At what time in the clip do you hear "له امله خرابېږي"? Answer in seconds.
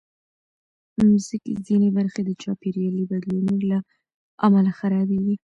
3.71-5.35